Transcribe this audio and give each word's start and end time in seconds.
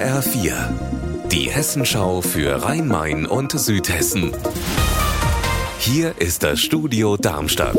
HR4, 0.00 0.54
die 1.30 1.50
Hessenschau 1.50 2.22
für 2.22 2.64
Rhein-Main 2.64 3.26
und 3.26 3.52
Südhessen. 3.52 4.34
Hier 5.78 6.18
ist 6.18 6.42
das 6.42 6.58
Studio 6.58 7.18
Darmstadt. 7.18 7.76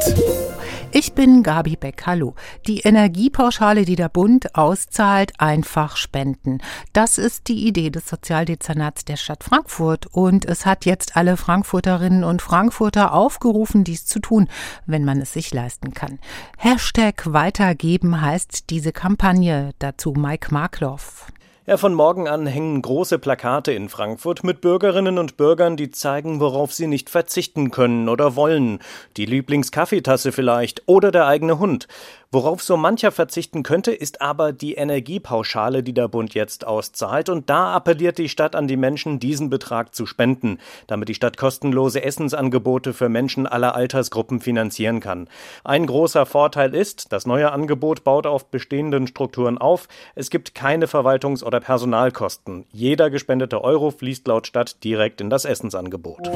Ich 0.91 1.13
bin 1.13 1.41
Gabi 1.41 1.77
Beck. 1.77 2.03
Hallo. 2.05 2.35
Die 2.67 2.81
Energiepauschale, 2.81 3.85
die 3.85 3.95
der 3.95 4.09
Bund 4.09 4.53
auszahlt, 4.53 5.31
einfach 5.39 5.97
spenden. 5.97 6.59
Das 6.93 7.17
ist 7.17 7.47
die 7.47 7.65
Idee 7.65 7.89
des 7.89 8.07
Sozialdezernats 8.07 9.03
der 9.03 9.17
Stadt 9.17 9.43
Frankfurt. 9.43 10.05
Und 10.05 10.45
es 10.45 10.67
hat 10.67 10.85
jetzt 10.85 11.17
alle 11.17 11.37
Frankfurterinnen 11.37 12.23
und 12.23 12.43
Frankfurter 12.43 13.15
aufgerufen, 13.15 13.83
dies 13.83 14.05
zu 14.05 14.19
tun, 14.19 14.47
wenn 14.85 15.05
man 15.05 15.21
es 15.21 15.33
sich 15.33 15.51
leisten 15.55 15.95
kann. 15.95 16.19
Hashtag 16.59 17.33
weitergeben 17.33 18.21
heißt 18.21 18.69
diese 18.69 18.91
Kampagne. 18.91 19.71
Dazu 19.79 20.11
Mike 20.11 20.53
Markloff. 20.53 21.25
Ja, 21.71 21.77
von 21.77 21.93
morgen 21.93 22.27
an 22.27 22.47
hängen 22.47 22.81
große 22.81 23.17
Plakate 23.17 23.71
in 23.71 23.87
Frankfurt 23.87 24.43
mit 24.43 24.59
Bürgerinnen 24.59 25.17
und 25.17 25.37
Bürgern, 25.37 25.77
die 25.77 25.89
zeigen, 25.89 26.41
worauf 26.41 26.73
sie 26.73 26.85
nicht 26.85 27.09
verzichten 27.09 27.71
können 27.71 28.09
oder 28.09 28.35
wollen. 28.35 28.79
Die 29.15 29.25
Lieblingskaffeetasse 29.25 30.33
vielleicht 30.33 30.83
oder 30.85 31.11
der 31.11 31.27
eigene 31.27 31.59
Hund. 31.59 31.87
Worauf 32.33 32.63
so 32.63 32.77
mancher 32.77 33.11
verzichten 33.11 33.61
könnte, 33.61 33.91
ist 33.91 34.21
aber 34.21 34.53
die 34.53 34.75
Energiepauschale, 34.75 35.83
die 35.83 35.93
der 35.93 36.07
Bund 36.07 36.33
jetzt 36.33 36.65
auszahlt. 36.65 37.27
Und 37.27 37.49
da 37.49 37.73
appelliert 37.73 38.17
die 38.17 38.29
Stadt 38.29 38.55
an 38.55 38.69
die 38.69 38.77
Menschen, 38.77 39.19
diesen 39.19 39.49
Betrag 39.49 39.93
zu 39.93 40.05
spenden, 40.05 40.57
damit 40.87 41.09
die 41.09 41.13
Stadt 41.13 41.35
kostenlose 41.35 42.01
Essensangebote 42.01 42.93
für 42.93 43.09
Menschen 43.09 43.47
aller 43.47 43.75
Altersgruppen 43.75 44.39
finanzieren 44.39 45.01
kann. 45.01 45.27
Ein 45.65 45.85
großer 45.85 46.25
Vorteil 46.25 46.73
ist, 46.73 47.11
das 47.11 47.25
neue 47.25 47.51
Angebot 47.51 48.05
baut 48.05 48.25
auf 48.25 48.45
bestehenden 48.45 49.07
Strukturen 49.07 49.57
auf. 49.57 49.89
Es 50.15 50.29
gibt 50.29 50.55
keine 50.55 50.85
Verwaltungs- 50.85 51.43
oder 51.43 51.60
Personalkosten. 51.61 52.65
Jeder 52.71 53.09
gespendete 53.09 53.63
Euro 53.63 53.91
fließt 53.91 54.27
laut 54.27 54.47
Stadt 54.47 54.83
direkt 54.83 55.21
in 55.21 55.29
das 55.29 55.45
Essensangebot. 55.45 56.29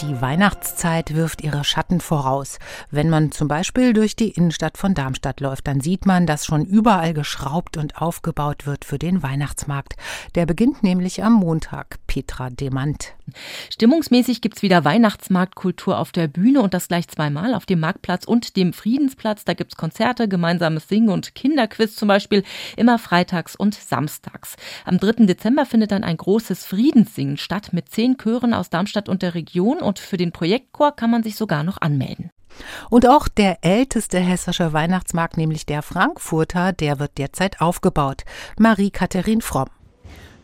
Die 0.00 0.20
Weihnachtszeit 0.20 1.14
wirft 1.14 1.42
ihre 1.42 1.64
Schatten 1.64 2.00
voraus. 2.00 2.58
Wenn 2.90 3.08
man 3.08 3.32
zum 3.32 3.48
Beispiel 3.48 3.92
durch 3.92 4.16
die 4.16 4.30
Innenstadt 4.30 4.76
von 4.76 4.92
Darmstadt 4.92 5.40
läuft, 5.40 5.66
dann 5.66 5.80
sieht 5.80 6.04
man, 6.04 6.26
dass 6.26 6.44
schon 6.44 6.64
überall 6.64 7.14
geschraubt 7.14 7.76
und 7.76 8.02
aufgebaut 8.02 8.66
wird 8.66 8.84
für 8.84 8.98
den 8.98 9.22
Weihnachtsmarkt. 9.22 9.94
Der 10.34 10.46
beginnt 10.46 10.82
nämlich 10.82 11.22
am 11.22 11.34
Montag. 11.34 11.98
Petra 12.06 12.50
Demant. 12.50 13.14
Stimmungsmäßig 13.70 14.42
gibt's 14.42 14.62
wieder 14.62 14.84
Weihnachtsmarktkultur 14.84 15.98
auf 15.98 16.12
der 16.12 16.28
Bühne 16.28 16.60
und 16.60 16.74
das 16.74 16.88
gleich 16.88 17.08
zweimal 17.08 17.54
auf 17.54 17.64
dem 17.64 17.80
Marktplatz 17.80 18.24
und 18.24 18.56
dem 18.56 18.72
Friedensplatz. 18.72 19.44
Da 19.44 19.54
gibt's 19.54 19.76
Konzerte, 19.76 20.28
gemeinsames 20.28 20.88
Singen 20.88 21.08
und 21.08 21.34
Kinderquiz 21.34 21.96
zum 21.96 22.08
Beispiel, 22.08 22.42
immer 22.76 22.98
freitags 22.98 23.56
und 23.56 23.74
samstags. 23.74 23.93
Am 24.84 24.98
3. 24.98 25.26
Dezember 25.26 25.66
findet 25.66 25.92
dann 25.92 26.04
ein 26.04 26.16
großes 26.16 26.64
Friedenssingen 26.64 27.36
statt 27.36 27.72
mit 27.72 27.88
zehn 27.88 28.16
Chören 28.16 28.54
aus 28.54 28.70
Darmstadt 28.70 29.08
und 29.08 29.22
der 29.22 29.34
Region 29.34 29.78
und 29.78 29.98
für 29.98 30.16
den 30.16 30.32
Projektchor 30.32 30.94
kann 30.94 31.10
man 31.10 31.22
sich 31.22 31.36
sogar 31.36 31.64
noch 31.64 31.80
anmelden. 31.80 32.30
Und 32.90 33.08
auch 33.08 33.28
der 33.28 33.58
älteste 33.64 34.18
hessische 34.18 34.72
Weihnachtsmarkt, 34.72 35.36
nämlich 35.36 35.66
der 35.66 35.82
Frankfurter, 35.82 36.72
der 36.72 36.98
wird 37.00 37.18
derzeit 37.18 37.60
aufgebaut. 37.60 38.22
Marie-Katharin 38.58 39.40
Fromm. 39.40 39.68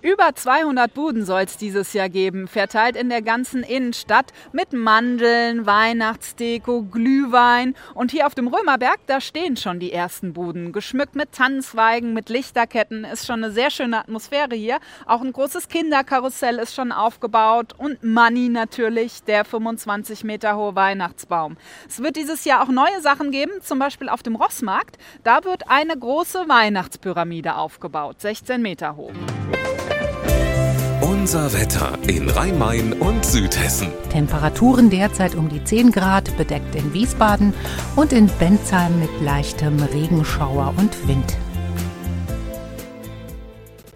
Über 0.02 0.34
200 0.34 0.94
Buden 0.94 1.26
soll 1.26 1.42
es 1.42 1.58
dieses 1.58 1.92
Jahr 1.92 2.08
geben, 2.08 2.48
verteilt 2.48 2.96
in 2.96 3.10
der 3.10 3.20
ganzen 3.20 3.62
Innenstadt 3.62 4.32
mit 4.50 4.72
Mandeln, 4.72 5.66
Weihnachtsdeko, 5.66 6.84
Glühwein. 6.84 7.74
Und 7.92 8.10
hier 8.10 8.26
auf 8.26 8.34
dem 8.34 8.48
Römerberg, 8.48 8.98
da 9.06 9.20
stehen 9.20 9.58
schon 9.58 9.78
die 9.78 9.92
ersten 9.92 10.32
Buden. 10.32 10.72
Geschmückt 10.72 11.16
mit 11.16 11.32
Tannenzweigen, 11.32 12.14
mit 12.14 12.30
Lichterketten. 12.30 13.04
Ist 13.04 13.26
schon 13.26 13.44
eine 13.44 13.52
sehr 13.52 13.70
schöne 13.70 13.98
Atmosphäre 13.98 14.54
hier. 14.54 14.78
Auch 15.04 15.20
ein 15.20 15.34
großes 15.34 15.68
Kinderkarussell 15.68 16.58
ist 16.58 16.74
schon 16.74 16.92
aufgebaut. 16.92 17.74
Und 17.76 18.02
Money 18.02 18.48
natürlich, 18.48 19.22
der 19.24 19.44
25 19.44 20.24
Meter 20.24 20.56
hohe 20.56 20.74
Weihnachtsbaum. 20.74 21.58
Es 21.86 22.02
wird 22.02 22.16
dieses 22.16 22.46
Jahr 22.46 22.62
auch 22.62 22.68
neue 22.68 23.02
Sachen 23.02 23.32
geben, 23.32 23.52
zum 23.60 23.78
Beispiel 23.78 24.08
auf 24.08 24.22
dem 24.22 24.36
Rossmarkt. 24.36 24.96
Da 25.24 25.44
wird 25.44 25.68
eine 25.68 25.94
große 25.94 26.48
Weihnachtspyramide 26.48 27.56
aufgebaut, 27.56 28.22
16 28.22 28.62
Meter 28.62 28.96
hoch. 28.96 29.12
Unser 31.20 31.52
Wetter 31.52 31.98
in 32.06 32.30
Rhein-Main 32.30 32.94
und 32.94 33.26
Südhessen. 33.26 33.88
Temperaturen 34.10 34.88
derzeit 34.88 35.34
um 35.34 35.50
die 35.50 35.62
10 35.62 35.92
Grad, 35.92 36.34
bedeckt 36.38 36.74
in 36.74 36.94
Wiesbaden 36.94 37.52
und 37.94 38.14
in 38.14 38.28
Bensheim 38.38 38.98
mit 38.98 39.10
leichtem 39.20 39.82
Regenschauer 39.82 40.72
und 40.78 41.06
Wind. 41.06 41.36